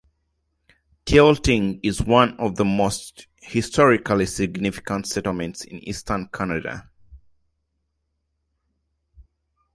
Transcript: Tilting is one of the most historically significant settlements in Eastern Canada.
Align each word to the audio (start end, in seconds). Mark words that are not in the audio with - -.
Tilting 1.05 1.79
is 1.83 2.01
one 2.01 2.35
of 2.39 2.55
the 2.55 2.65
most 2.65 3.27
historically 3.35 4.25
significant 4.25 5.05
settlements 5.05 5.63
in 5.63 5.77
Eastern 5.87 6.27
Canada. 6.29 6.89